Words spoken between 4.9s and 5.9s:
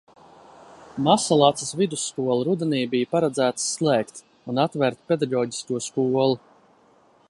pedagoģisko